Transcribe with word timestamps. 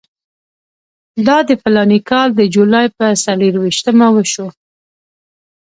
دا 1.27 1.37
د 1.49 1.51
فلاني 1.61 1.99
کال 2.09 2.29
د 2.35 2.41
جولای 2.55 2.87
پر 2.97 3.11
څلېرویشتمه 3.23 4.07
وشو. 4.15 4.47